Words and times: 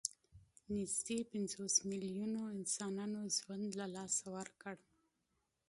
نږدې 0.75 1.17
پنځوس 1.31 1.75
میلیونو 1.89 2.41
انسانانو 2.57 3.21
ژوند 3.37 3.67
له 3.79 3.87
لاسه 3.95 4.25
ورکړ. 4.37 4.75